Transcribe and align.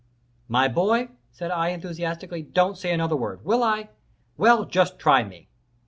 "My 0.47 0.67
boy," 0.67 1.09
said 1.29 1.51
I, 1.51 1.67
enthusiastically, 1.69 2.41
"don't 2.41 2.75
say 2.75 2.91
another 2.91 3.15
word. 3.15 3.45
Will 3.45 3.61
I? 3.63 3.89
Well, 4.35 4.65
just 4.65 4.97
try 4.97 5.23
me!" 5.23 5.47